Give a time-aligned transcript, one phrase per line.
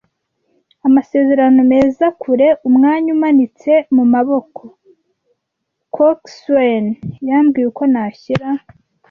[0.87, 4.61] amasezerano meza kure, umwanya umanitse mumaboko.
[5.95, 6.85] Coxswain
[7.27, 8.47] yambwiye uko nashyira